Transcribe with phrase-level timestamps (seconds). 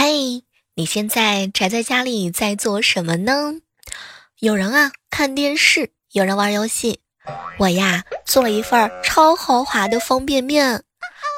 [0.00, 0.44] 嘿，
[0.76, 3.54] 你现在宅在家里在做什么呢？
[4.38, 7.00] 有人啊看电视，有人玩游戏。
[7.58, 10.84] 我呀做了一份超豪华的方便面，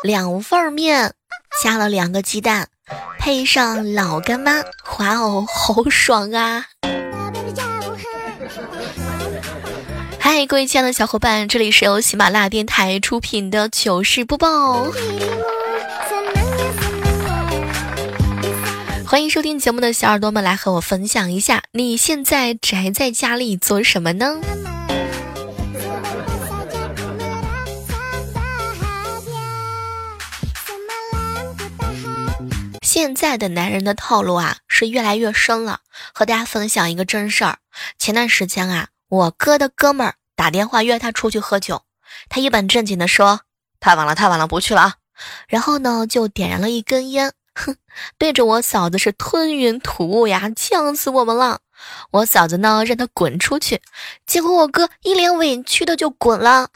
[0.02, 1.14] 两份面
[1.64, 2.68] 加了两个鸡蛋，
[3.18, 4.62] 配上老干妈，
[4.98, 6.66] 哇哦，好爽啊！
[10.18, 14.86] 嗨，各位亲爱的小伙伴，这里是由喜马拉雅电台出品的糗事播报。
[19.10, 24.38] 欢迎收听节目的小耳朵们，来和我分享一下，你现在宅在家里做什么呢？
[32.86, 35.80] 现在的男人的套路啊，是越来越深了。
[36.14, 37.58] 和大家分享一个真事儿，
[37.98, 41.82] 前段时间啊，我哥的哥们儿打电话约他出去喝酒，
[42.28, 43.40] 他一本正经的说
[43.80, 44.94] ：“太晚了，太晚了，不去了啊。”
[45.50, 47.32] 然后呢，就点燃了一根烟。
[47.64, 47.76] 哼，
[48.18, 51.60] 对着我嫂子是吞云吐雾呀，呛死我们了！
[52.10, 53.80] 我嫂子呢，让他滚出去，
[54.26, 56.68] 结果我哥一脸委屈的就滚了。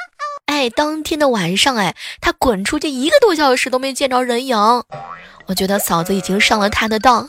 [0.46, 4.56] 哎，当天的晚上，哎，他滚出去一个多小时都没见着人影。
[5.46, 7.28] 我觉得嫂子已经上了他的当。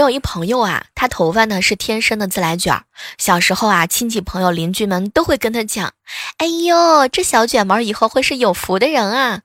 [0.00, 2.84] 有一朋友啊，他头发呢是天生的自来卷儿。
[3.18, 5.92] 小时候啊，亲戚朋友邻居们都会跟他讲
[6.38, 9.42] ：“哎呦，这小卷毛以后会是有福的人啊！”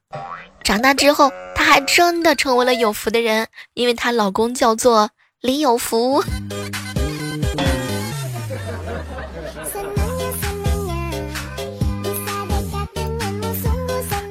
[0.64, 6.24] 长大之后，他还真的成为了有福的人，因为她老公叫做李有福。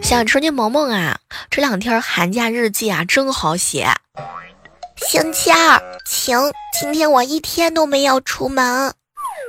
[0.02, 1.18] 小春天萌萌啊，
[1.50, 3.88] 这两天寒假日记啊真好写。
[5.06, 6.38] 星期二晴，
[6.72, 8.92] 今天我一天都没有出门。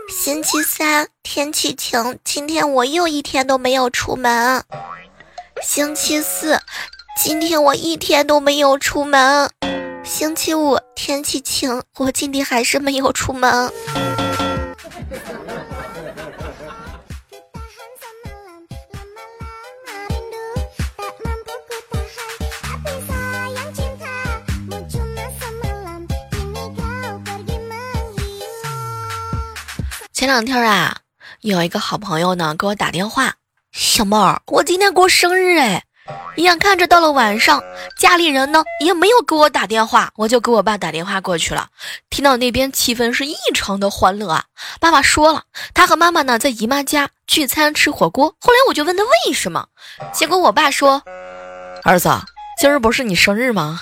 [0.09, 4.63] 星期三天气晴，今天我又一天都没有出门。
[5.61, 6.59] 星期四，
[7.17, 9.49] 今天我一天都没有出门。
[10.03, 13.71] 星期五天气晴，我今天还是没有出门。
[30.25, 30.97] 前两天啊，
[31.41, 33.33] 有一个好朋友呢给我打电话，
[33.71, 35.83] 小妹儿，我今天过生日哎，
[36.37, 37.61] 眼看着到了晚上，
[37.95, 41.67] 家里人呢也没有给我打电话，我就给我爸打电话过去了。
[42.09, 44.45] 听到那边气氛是异常的欢乐啊，
[44.79, 45.43] 爸爸说了，
[45.75, 48.29] 他和妈妈呢在姨妈家聚餐吃火锅。
[48.41, 49.67] 后来我就问他为什么，
[50.11, 51.03] 结果我爸说，
[51.83, 52.09] 儿子，
[52.59, 53.79] 今儿不是你生日吗？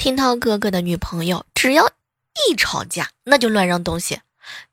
[0.00, 1.86] 听涛哥哥的女朋友只要
[2.48, 4.18] 一吵架，那就乱扔东西。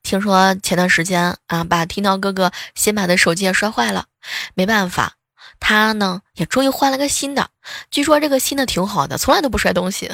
[0.01, 4.05] 听说前段时间啊，把听涛哥哥新买的手机也摔坏了，
[4.53, 5.16] 没办法，
[5.59, 7.49] 他呢也终于换了个新的。
[7.91, 10.09] 据说这个新的挺好的，从来都不摔东西。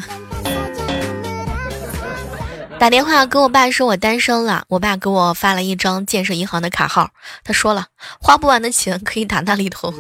[2.80, 7.12] 打电话跟我爸说我单身了，我爸给我发了一张建设银行的卡号，
[7.44, 7.86] 他说了
[8.20, 9.94] 花不完的钱可以打那里头。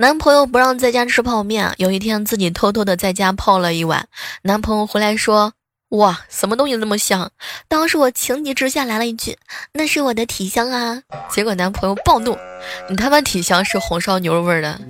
[0.00, 4.08] 男朋友不让在家吃泡面，有一天自己偷偷的在家泡了一碗。
[4.40, 5.52] 男朋友回来说
[5.92, 7.30] ：“哇，什么东西那么香？”
[7.68, 9.36] 当时我情急之下来了一句
[9.74, 12.34] ：“那是我的体香啊！”结果男朋友暴怒
[12.88, 14.80] ：“你他妈体香是红烧牛肉味的。”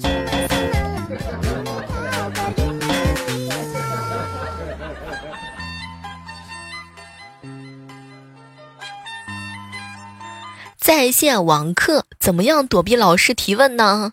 [10.79, 14.13] 在线网课怎么样躲避老师提问呢？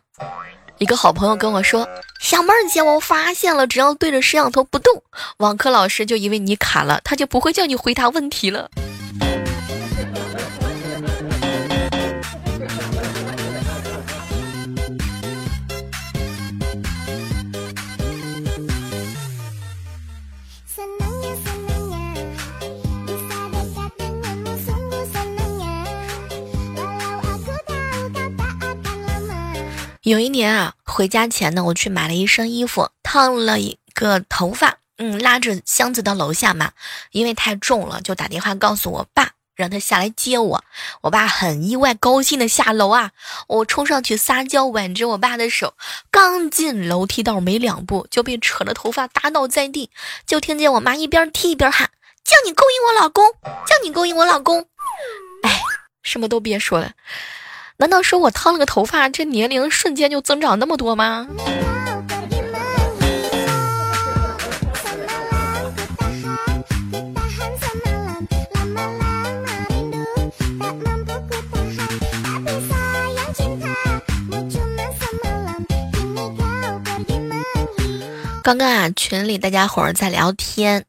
[0.79, 1.87] 一个好朋友跟我说
[2.21, 5.01] ：“小妹儿姐，我发现了，只要对着摄像头不动，
[5.37, 8.69] 网课老师就以为你卡了，他就不会叫你回答问题了。”
[30.07, 36.71] 有一年啊，回家前呢，我去买了一身衣服，烫了一个头发，嗯，拉着箱子到楼下嘛，
[37.11, 40.63] 因为太重了，就打电话告诉我爸，让他下来接我。
[41.01, 43.11] 我爸很意外，高兴的下楼啊，
[43.47, 45.73] 我冲上去撒娇，挽着我爸的手，
[46.09, 49.89] 刚进楼梯道没两步，就被扯了头发打倒在地，
[50.25, 51.89] 就听见我妈一边踢一边喊
[52.23, 54.65] ：“叫你勾引我老公，叫你勾引我老公。”
[55.43, 55.61] 哎，
[56.01, 56.93] 什么都别说了。
[57.79, 61.27] 难道说我烫了个头发这年龄瞬间就增长那么多吗？
[78.43, 80.85] 刚刚啊群里大家伙儿在聊天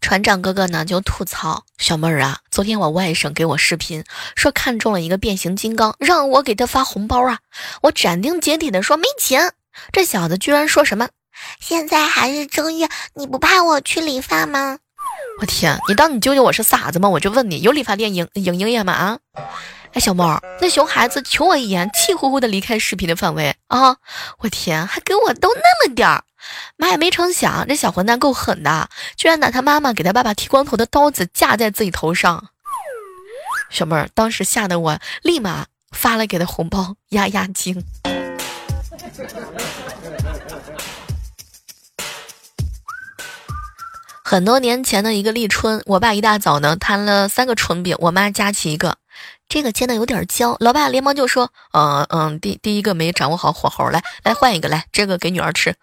[0.00, 7.38] 船长哥哥呢就吐槽小妹儿啊，昨天我外甥给我视频说看中了一个变形金刚，让我给他发红包啊。
[7.82, 9.52] 我斩钉截铁的说没钱，
[9.92, 11.08] 这小子居然说什么
[11.60, 14.78] 现在还是正月，你不怕我去理发吗？
[15.40, 17.08] 我天，你当你舅舅我是傻子吗？
[17.08, 18.92] 我就问你，有理发店营营营业吗？
[18.92, 19.18] 啊？
[19.96, 23.96] 哎，小猫，那熊孩子瞅我一眼，气呼呼的离开视频的范围啊！
[24.40, 26.22] 我天，还给我都那么点儿。
[26.76, 32.48] 妈也没成想，这小混蛋够狠的，居然拿他妈妈给他爸爸剃光头的刀子架在自己头上。
[33.70, 37.82] 小妹儿当时吓得我立马发了给他红包压压惊。
[44.22, 48.98] 很多年前的一个立春，我爸一大早呢摊了三个春饼，我妈夹起一个。
[49.48, 55.74] 这个煎的有点焦，老爸连忙就说：“嗯嗯，第第一个没掌握好火候，来来换一个，来这个给女儿吃。”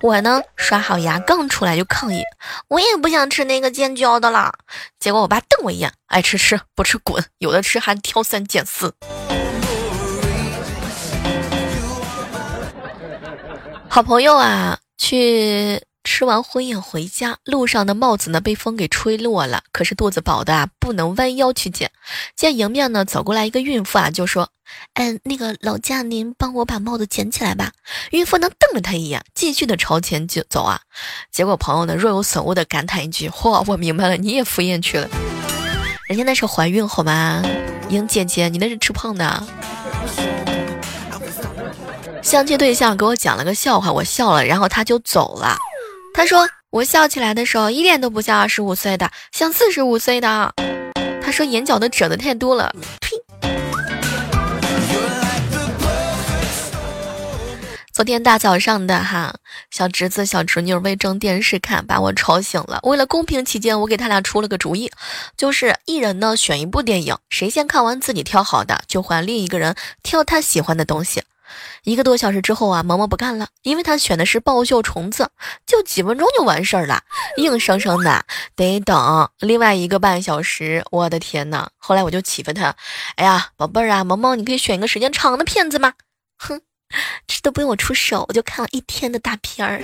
[0.00, 2.22] 我呢刷好牙刚出来就抗议
[2.68, 4.54] ：“我也不想吃那个煎焦的了。”
[5.00, 8.94] 结果我爸瞪我一眼：“爱吃吃，不吃滚，有的吃还挑三拣四。”
[13.88, 15.82] 好朋友啊，去。
[16.02, 21.90] 吃完婚宴回家，路上的帽子呢被风给吹落了，可是肚子饱的啊不能弯腰去捡。
[22.34, 24.48] 见迎面呢走过来一个孕妇啊，就说
[24.94, 27.72] ：“嗯，那个老家您帮我把帽子捡起来吧。”
[28.12, 30.80] 孕妇呢瞪了他一眼，继续的朝前就走啊。
[31.30, 35.08] 结果朋友呢若有所悟的感叹一句：“嚯，我明白了，你也赴宴去了。
[36.08, 37.42] 人家那是怀孕好吗？
[37.90, 39.46] 莹姐姐，你那是吃胖的。”
[42.22, 45.56] 相亲对象给我讲了个笑话，我笑了，然后他就走了。
[46.12, 50.52] 他说：“我笑起来的时候一点都不像二十五岁的，像四十五岁的。”
[51.22, 53.16] 他说：“眼角的褶子太多了。”呸！
[57.92, 59.34] 昨天大早上的哈，
[59.70, 62.80] 小侄子、小侄女为争电视看，把我吵醒了。
[62.82, 64.90] 为了公平起见，我给他俩出了个主意，
[65.36, 71.22] 就是一人呢选一部电影，谁先看完自己挑好的，就换另一个人挑他喜欢的东西。
[71.84, 75.30] 一个多小时之后啊，萌萌不干了，因为他选的是爆笑虫子，
[75.66, 77.02] 就几分钟就完事儿了，
[77.36, 78.24] 硬生生的
[78.54, 80.84] 得等另外一个半小时。
[80.90, 81.68] 我的天呐！
[81.78, 82.74] 后来我就启发他，
[83.16, 85.94] 哎呀，宝贝儿啊，萌萌，你可以选一个时间长的片子吗？
[86.38, 86.60] 哼，
[87.26, 89.82] 这都不用我出手，我就看了一天的大片儿。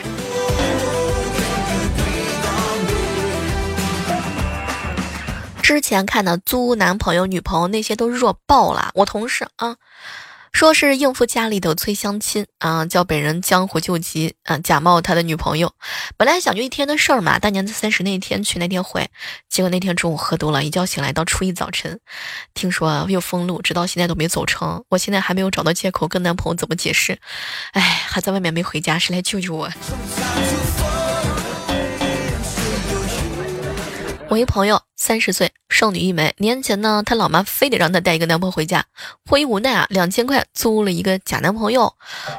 [5.63, 9.77] 之前看的租男朋友、女朋友那些都弱爆了，我同事啊。
[10.57, 15.71] 说是应付家里的催相亲啊，叫本人江湖救急啊，假冒他的女朋友。
[16.17, 19.07] 本来想就一天的事儿嘛，大年三十那天去那天回，
[19.51, 22.01] 结果那天中午喝多了，一觉醒来到初一早晨，
[22.55, 24.83] 听说又封路，直到现在都没走成。
[24.89, 27.19] 我现在还没有找到借口跟男朋友怎么解释，
[27.73, 29.71] 哎，还在外面没回家，谁来救救我？
[34.29, 36.35] 我一朋友三十岁，剩女一枚。
[36.39, 38.85] 年前呢，她老妈非得让她带一个男朋友回家，
[39.25, 41.95] 迫于无奈啊，两千块租了一个假男朋友，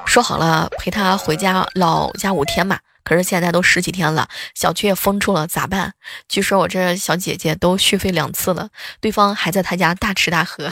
[0.05, 2.79] 说好了陪她回家老家五天嘛。
[3.05, 5.93] 可是现在都十几天了，小区也封住了，咋办？
[6.27, 8.69] 据说我这小姐姐都续费两次了，
[8.99, 10.69] 对方还在她家大吃大喝。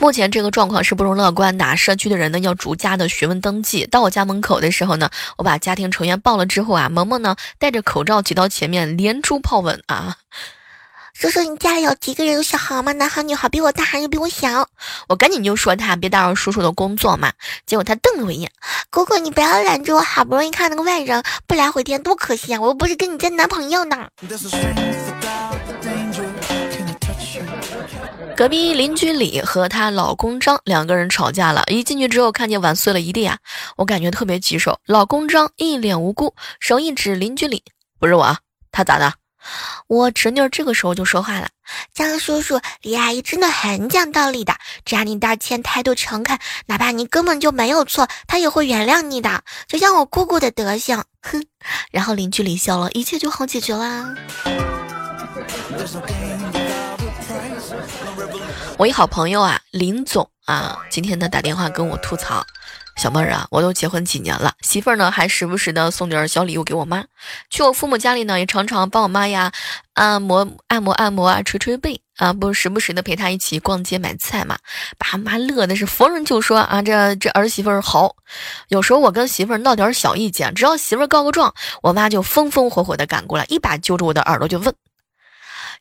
[0.00, 3.86] 目前这个状况是不容乐观的，社区的人呢要逐家的询问登记。
[3.86, 10.16] 到我家门口的时候呢，我把家庭成员报了之后啊，萌萌呢戴着口罩挤到前面，连珠炮吻啊！
[11.12, 12.32] 叔叔，你家里有几个人？
[12.32, 12.92] 有小孩吗？
[12.92, 13.46] 男孩女孩？
[13.50, 14.66] 比我大还是比我小？
[15.06, 17.30] 我赶紧就说他别打扰叔叔的工作嘛。
[17.66, 18.50] 结果他瞪了我一眼，
[18.88, 22.60] 姑姑你不要拦着我，好不容易看那个外人，不来回电多可惜啊！
[22.62, 24.08] 我又不是跟你交男朋友呢。
[28.36, 33.38] 隔壁邻居李和她老公张两个人吵架了，一进去之后看见碗碎了一地啊，
[33.76, 34.78] 我感觉特别棘手。
[34.86, 37.62] 老公张一脸无辜，手一指邻居李，
[37.98, 38.36] 不是我，
[38.72, 39.12] 他咋的？
[39.88, 41.48] 我侄女这个时候就说话了
[41.94, 49.42] ：“张叔叔，李阿姨真的很讲道理的，只要你道歉，态度诚恳，哪怕你根本就没有错，她也会原谅你的。
[49.66, 51.42] 就像我姑姑的德行。”哼，
[51.90, 54.14] 然后邻居李笑了，一切就好解决啦。
[58.76, 62.44] 我一好朋友啊，林总啊，今天呢打电话跟我吐槽，
[62.96, 67.04] 小妹儿啊，我都结婚几年了，媳妇儿呢还时不时的送点小礼物给我妈，
[67.50, 69.52] 去我父母家里呢也常常帮我妈呀
[69.94, 74.56] 按摩按摩按摩啊，捶捶背啊，不时不时的陪她一起逛街买菜嘛，
[74.96, 78.16] 把妈乐的是逢人就说啊，这这儿媳妇儿好。
[78.68, 84.74] 有时候我跟媳妇儿闹点小意见，只要媳妇儿告个状，我妈就风风火火的赶过来，一把揪住我的耳朵就问。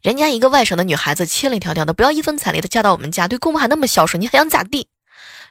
[0.01, 4.87] 人家一个外省的女孩子，千里迢迢的，不要一分彩礼的嫁到我们家，对公婆还那么孝顺，你还想咋地？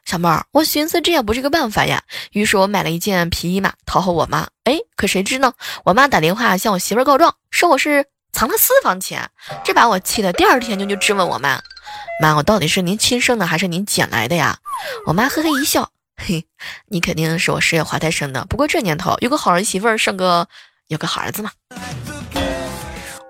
[0.07, 2.03] 小妹儿，我寻思这也不是个办法呀，
[2.33, 4.49] 于是我买了一件皮衣嘛，讨好我妈。
[4.65, 5.53] 哎，可谁知呢，
[5.85, 9.31] 我妈打电话向我媳妇告状，说我是藏了私房钱，
[9.65, 11.61] 这把我气的，第二天就去质问我妈
[12.23, 14.59] ：“妈，我到底是您亲生的还是您捡来的呀？”
[15.05, 16.47] 我妈呵呵一笑，嘿，
[16.87, 18.47] 你肯定是我十月怀胎生的。
[18.47, 20.49] 不过这年头有个好儿媳妇儿生个
[20.87, 21.51] 有个好儿子嘛。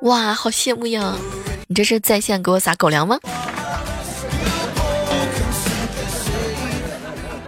[0.03, 1.15] 哇，好羡慕呀！
[1.67, 3.19] 你这是在线给我撒狗粮吗？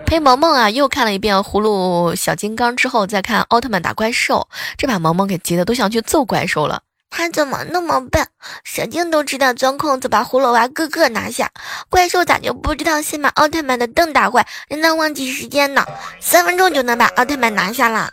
[0.04, 6.82] 陪萌萌啊，又看了一遍《葫芦小金刚》之后，再看奥特曼打怪兽，这把萌萌给急的都想去揍怪兽了。
[7.08, 8.26] 他怎么那么笨？
[8.64, 11.50] 设定都知道钻空子把葫芦娃个个拿下，
[11.88, 15.86] 怪兽咋就不知道先把奥特曼的灯打坏，让他忘记时间呢？
[16.20, 18.10] 三分钟就能把奥特曼拿下了。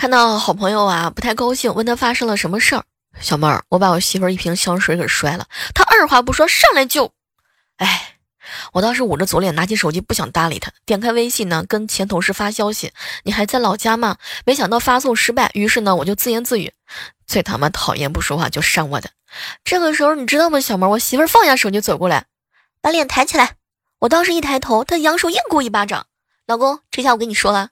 [0.00, 2.84] 看到好朋友啊，不太高兴，问他发生了什么事儿。
[3.20, 7.12] 小妹儿，我把我媳妇儿一瓶香水给摔了，她二话不说上来就，
[7.76, 8.14] 哎，
[8.72, 14.16] 我当时捂着左脸，拿起手机不想搭理她，点开微信呢，跟前同事发消息，你还在老家吗？
[14.46, 16.72] 没想到发送失败，于是呢，我就自言自语，
[17.26, 19.10] 最他妈讨厌不说话就上我的。
[19.64, 22.24] 这个时候你知道吗，小妹儿，我媳妇儿放下手机走过来，
[22.80, 23.56] 把脸抬起来，
[23.98, 26.06] 我当时一抬头，她扬手硬给我一巴掌，
[26.46, 27.68] 老公，这下我跟你说了。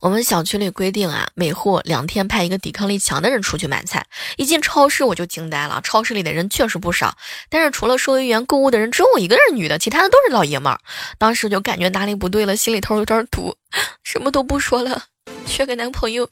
[0.00, 4.06] 我们小区里规定啊，每户两天派一个抵抗力强的人出去买菜。
[4.36, 7.16] 一进超市我就惊呆了，超市里的人确实不少，
[7.50, 10.78] 但是除了收银员、购物的人，只有我一个人女的，其他的都是老爷们儿。
[11.18, 13.56] 当时就感觉哪里不对了，心里头有点堵，
[14.04, 15.02] 什么都不说了，
[15.44, 16.28] 缺个男朋友。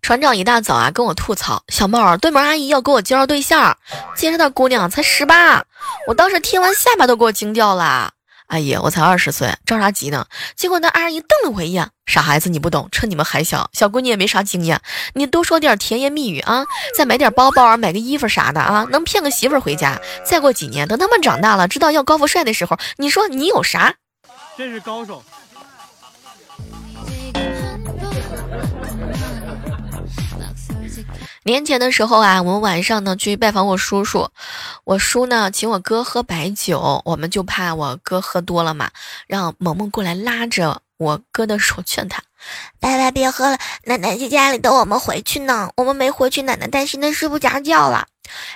[0.00, 3.76] 船长一大早啊跟我吐槽，小帽儿，对门阿姨要给我介绍对象，
[4.14, 5.64] 介绍的姑娘才十八。
[6.06, 8.12] 我当时听完下巴都给我惊掉了。
[8.52, 10.26] 阿姨，我才二十岁，着啥急呢？
[10.54, 14.78] 结果那阿姨瞪了我一眼，傻孩子，你不懂，趁你们还小，小闺女也没啥经验，
[15.14, 19.98] 你多说点甜言蜜语啊，再买点包包啊，买个衣服啥的啊，能骗个媳妇回家。
[20.22, 23.94] 再过几年，等他们长大了，知道要高富帅的时候，你说你有啥？
[24.58, 25.24] 这是高手。
[31.44, 34.28] 年前的时候啊，我们晚上呢去拜访我叔叔，
[34.84, 38.90] 我叔呢请我哥喝白酒，我们就怕我哥喝多了嘛，
[39.26, 42.22] 让萌萌过来拉着我哥的手劝他，
[42.78, 48.06] 爸爸别喝了，奶奶在家里等我们回去呢，我们没回去，奶奶担心的睡不着觉了。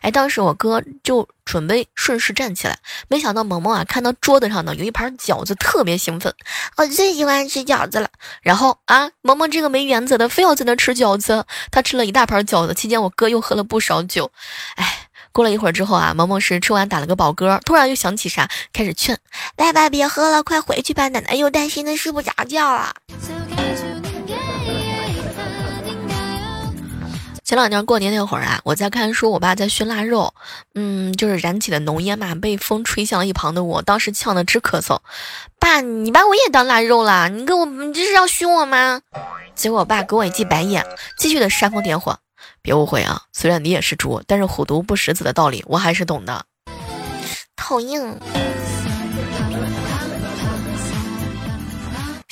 [0.03, 2.79] 哎，当时我哥就准备顺势站起来，
[3.09, 6.35] 没想到萌萌啊看到桌子上呢有一盘饺子，特别兴奋，
[6.77, 8.09] 我最喜欢吃饺子了。
[8.43, 14.31] 然后啊，萌萌这个没原则的非要在那吃饺子，他吃了一大盘饺子，期间我哥又喝了不少酒。
[14.77, 19.19] 哎，过了一会儿之后啊，萌萌是吃完打了个饱嗝，突然又想起啥，开始劝
[19.57, 22.95] 爸爸别喝了，快回去吧，奶奶又担心的睡不着觉了。
[27.47, 30.35] 前两天过年那会儿啊，我在看书，我爸在熏腊肉，
[30.75, 34.99] 嗯，就是燃起的浓烟嘛，被风吹向了一旁的我，当时呛得直咳嗽。
[35.61, 37.29] 爸，你把我也当腊肉了？
[37.29, 39.01] 你给我，你这是要熏我吗？
[39.55, 40.85] 结果我爸给我一记白眼，
[41.17, 42.19] 继续的煽风点火。
[42.63, 46.45] 别误会啊，虽然你也是猪，但是虎毒不食子的道理我还是懂的。
[47.55, 48.19] 讨厌。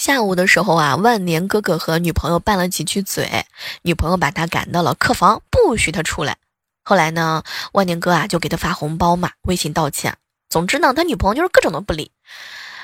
[0.04, 3.46] 下午的时候啊，万年哥哥和女朋友拌了几句嘴，
[3.80, 6.36] 女朋友把他赶到了客房，不许他出来。
[6.82, 7.42] 后来呢，
[7.72, 10.18] 万年哥啊就给他发红包嘛，微信道歉。
[10.50, 12.10] 总之呢，他女朋友就是各种的不理。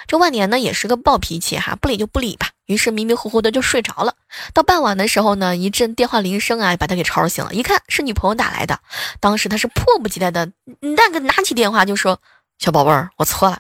[0.07, 2.53] 这万年呢也是个暴脾气哈，不理就不理吧。
[2.65, 4.15] 于是迷迷糊糊的就睡着了。
[4.55, 8.81] 到傍晚的时候呢，一阵电话铃声啊把他给吵醒了，一看是女朋友打来的。
[9.21, 10.50] 当时他是迫不及待的
[10.81, 12.19] 那个拿起电话就说
[12.59, 13.59] ：“小宝贝儿，我错了。”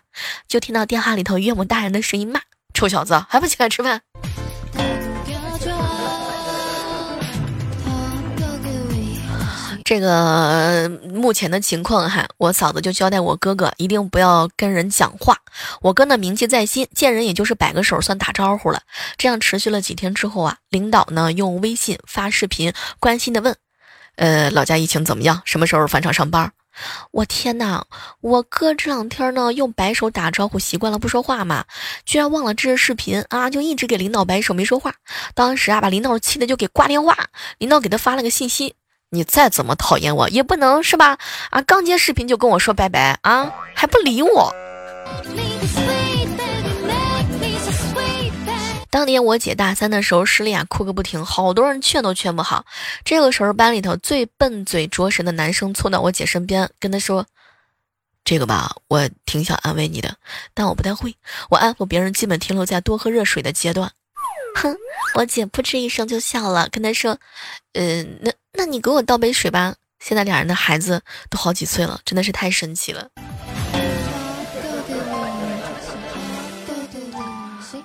[0.48, 2.40] 就听到电话里头岳母大人的声音骂。
[2.74, 4.00] 臭小子，还不起来吃饭？
[9.84, 15.36] 这个目前的情况哈，我嫂子就交代我哥哥一定不要跟人讲话。
[15.80, 18.82] 我哥呢铭记在心，见人也就是摆个手算打招呼了。
[19.16, 23.56] 这样持续了几天之后啊，领导呢用微信发视频关心的问
[24.14, 25.42] ：“呃，老家疫情怎么样？
[25.44, 26.52] 什么时候返厂上班？”
[27.10, 27.86] 我天哪！
[28.20, 31.64] 我哥这两天呢，用摆手打招呼习惯了，不说话嘛，
[32.04, 34.94] 居然忘了这是视频啊，就一直给领导摆手没说话。
[35.34, 37.16] 当时啊，把领导气的就给挂电话。
[37.58, 38.74] 领导给他发了个信息
[39.10, 41.18] ：“你再怎么讨厌我，也不能是吧？
[41.50, 44.54] 啊，刚接视频就跟我说拜拜啊，还不理我。”
[48.90, 52.66] 当年我姐大三的时候失恋啊，哭个不停，好多人劝都劝不好。
[53.04, 57.26] 这个时候班里头最笨嘴拙舌的男生凑到我姐身边，跟她说
[58.24, 60.16] ：“这个吧，我挺想安慰你的，
[60.54, 61.16] 但我不太会。
[61.50, 63.92] 我安抚别人基本停留在多喝热水的阶段。
[64.56, 64.76] 哼，
[65.14, 67.16] 我姐扑哧一声就笑了，跟他说
[67.74, 73.08] ：“呃，那那你给我倒杯水吧。”现在俩人的孩子都好几岁了，真的是太神奇了。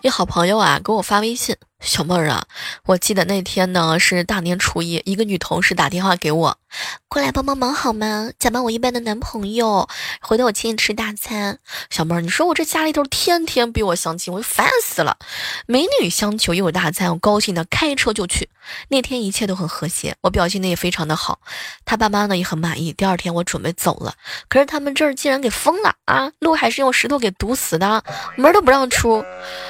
[0.05, 1.55] 一好朋友啊，给我发微信。
[1.79, 2.45] 小妹儿啊，
[2.85, 6.59] 我记得那天呢是大年初一，一个女同事打电话给我，
[7.07, 8.29] 过来帮帮忙好吗？
[8.37, 9.87] 假扮我一般的男朋友，
[10.21, 11.59] 回头我请你吃大餐。
[11.89, 15.17] 小妹儿，你说我这家里头天天逼我相亲，我就烦死了。
[15.65, 18.49] 美女相求又有大餐，我高兴的开车就去。
[18.89, 21.39] 那天一切都很和谐，我表现的也非常的好，
[21.85, 22.91] 他爸妈呢也很满意。
[22.91, 24.15] 第二天我准备走了，
[24.49, 26.31] 可是他们这儿竟然给封了啊！
[26.39, 28.03] 路还是用石头给堵死的，
[28.35, 29.23] 门都不让出。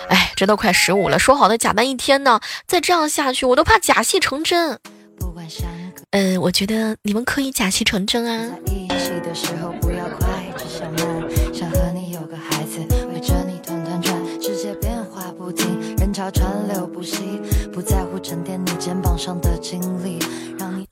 [0.10, 2.16] 哎，这都快十五了，说好的假扮一天。
[2.24, 4.80] 呢，再这样下去，我都怕假戏成真。
[6.16, 8.56] 嗯，我觉得你们可以假戏成真啊。
[15.98, 17.18] 人潮川流不息，
[17.74, 20.18] 不在乎沉淀你肩膀上的经历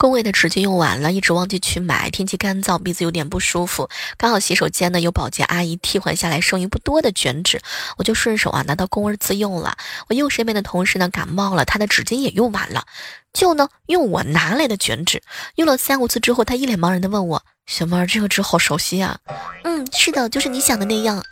[0.04, 2.10] 工位的纸巾用完了，一直忘记去买。
[2.10, 3.88] 天气干燥，鼻子有点不舒服。
[4.18, 7.62] 刚好洗手间呢有保洁阿姨替换下来剩余不多的卷纸，
[7.96, 9.78] 我就顺手啊拿到工位自用了。
[10.10, 12.84] 我右身边的同事呢感冒了，他的纸巾也用完了，
[13.32, 15.24] 就呢用我拿来的卷纸。
[15.56, 19.18] 用了三五次之后，他一脸茫然的问我：“小妹儿，这个纸好熟悉啊。
[19.64, 21.24] ”“嗯，是的，就是你想的那样。”“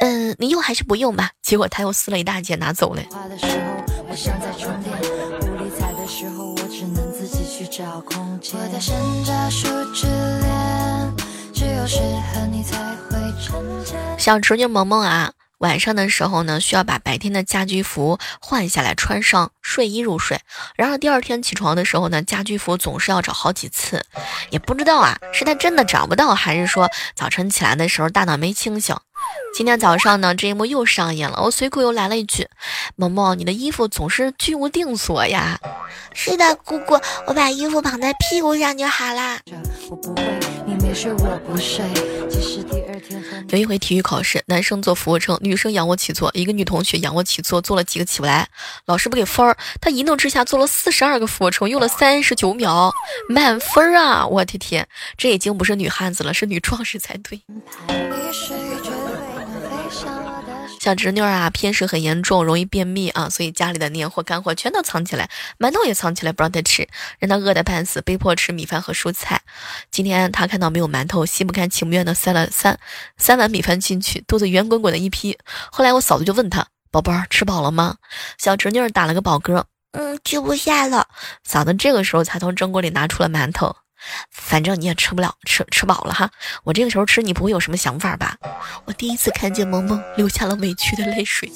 [0.00, 3.02] 嗯，你用还是不用吧？”结果他又撕了一大截拿走了。
[14.18, 20.40] 小侄女萌萌啊，晚上的时候呢，需要把白天的家居服换下来，穿上睡衣入睡。
[20.76, 24.04] 然而第二天起床的时候呢，家居服总是要找好几次，
[24.50, 28.96] 也不知道啊，是他真的找不到，还是说早晨起来的时候大脑没清醒。
[29.52, 31.42] 今天早上呢，这一幕又上演了。
[31.42, 32.48] 我随口又来了一句
[32.94, 35.58] ：“萌萌，你的衣服总是居无定所呀。”
[36.14, 39.40] 是的，姑姑，我把衣服绑在屁股上就好啦。
[43.50, 46.30] 有一回体育考试，男生做俯卧撑，女生仰卧起坐。
[46.34, 48.48] 一个女同学仰卧起坐做了几个起不来，
[48.86, 52.92] 老师不给分儿，她一怒之下做了四十二个俯卧撑，用了三十九秒，
[53.28, 54.26] 满分啊！
[54.26, 57.42] 我的天，这已经不是女汉子了，是女壮士才对。
[60.88, 69.42] 小侄女啊，偏食很严重，容易便秘啊，所以家里的年货干货全都藏起来，馒头也藏起来，不让她吃，让她饿得半死，被迫吃米饭和蔬菜。
[69.90, 72.80] 今天她看到没有馒头，心不甘情不愿的塞了三
[73.18, 75.36] 三碗米饭进去，肚子圆滚滚的一批。
[75.70, 77.96] 后来我嫂子就问她：“宝贝儿，吃饱了吗？”
[78.40, 81.06] 小侄女打了个饱嗝，嗯，吃不下了。
[81.44, 83.76] 嫂子这个时候才从蒸锅里拿出了馒头。
[84.30, 86.30] 反正你也吃不了，吃吃饱了哈。
[86.64, 88.36] 我这个时候吃，你不会有什么想法吧？
[88.84, 91.50] 我第一次看见萌萌流下了委屈的泪水。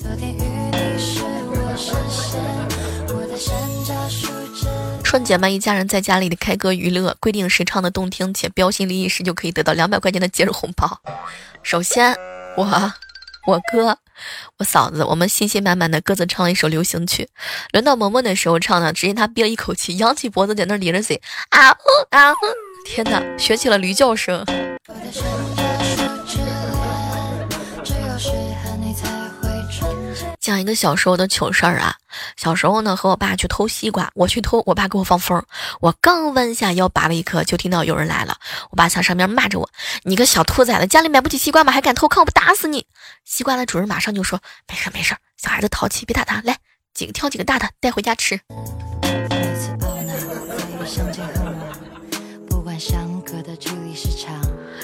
[5.03, 11.01] 春节嘛，一家人在家里的开歌娱乐，规定谁唱的动听且标新立异时，就可以得到两百块钱的节日红包。
[11.63, 12.17] 首先，
[12.57, 12.93] 我。
[13.45, 13.99] 我哥，
[14.59, 17.29] 我嫂子，我们信心满满的各自唱了一首流行曲。
[17.73, 21.21] 轮到萌萌的时候唱呢，只见她憋了一口气，扬起脖子在那咧着嘴，
[21.51, 21.77] 啊呜
[22.11, 22.37] 啊呜！
[22.85, 24.45] 天哪，学起了驴叫声。
[30.43, 31.95] 讲一个小时候的糗事儿啊！
[32.37, 35.41] 小时候呢，和我爸去偷西瓜，我去偷，我爸给我放风。
[35.81, 38.37] 我刚弯下腰拔了一颗，就听到有人来了。
[38.71, 39.71] 我爸向上面骂着我
[40.03, 41.73] ：“你个小兔崽子，家里买不起西瓜吗？
[41.73, 42.85] 还敢偷，看我不打死你！”
[43.25, 46.43] 西瓜的主人马上就说：“没事没事，小孩子淘气，别打他。
[46.45, 46.59] 来，
[46.93, 48.41] 几个挑几个大的带回家吃。”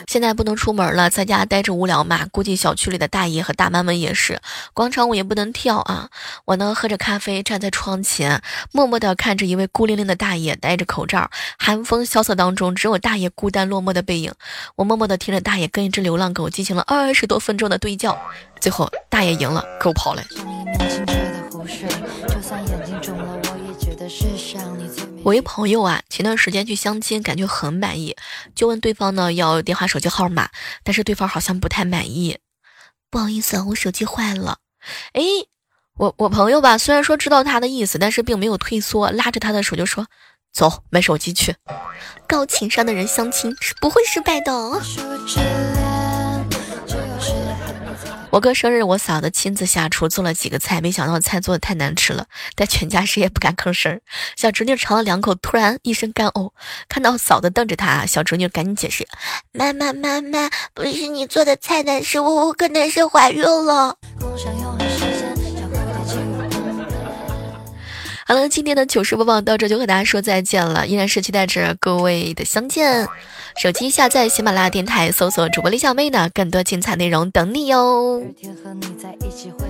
[0.08, 2.26] 现在不能出门了，在家待着无聊嘛。
[2.32, 4.40] 估计小区里的大爷和大妈们也是，
[4.72, 6.08] 广场舞也不能跳啊。
[6.46, 8.42] 我呢，喝着咖啡，站在窗前，
[8.72, 14.32] 默默地看着一位孤零零的大爷戴着口罩，寒风萧瑟当中，只有大爷孤单落寞的背影。
[14.76, 18.18] 我默默地听着大爷跟一只流浪狗进行了二十多分钟的对叫，
[18.60, 20.22] 最后大爷赢了，狗跑了。
[25.28, 28.16] 我一朋友啊，前段时间去相亲，感觉很满意，
[28.54, 30.48] 就问对方呢要电话、手机号码，
[30.82, 32.38] 但是对方好像不太满意。
[33.10, 34.58] 不好意思啊，我手机坏了。
[35.12, 35.22] 哎，
[35.98, 40.06] 我我朋友吧，虽然说知道他的意思，但是并没有退缩，拉着他的手就说
[40.50, 41.56] ：“走，买手机去。”
[42.26, 44.52] 高情商的人相亲是不会失败的。
[48.30, 54.00] 我哥生日，我嫂子亲自下厨做了几个菜，没想到菜做的太难吃了，但全家谁也不敢吭声。
[54.36, 56.52] 小侄女尝了两口，突然一声干呕。
[56.88, 59.08] 看到嫂子瞪着她，小侄女赶紧解释
[59.52, 63.96] ：“妈妈，妈妈，不是你做的菜难吃，我我可能是怀孕了。”
[68.28, 73.08] 好了，今天的糗事播报到这就和大家说再见了，依然是期待着各位的相见。
[73.56, 78.22] 手机下载喜马拉雅电台，搜索主播李小妹呢，更多精彩内容等你哟。
[78.62, 79.64] 和你在一起会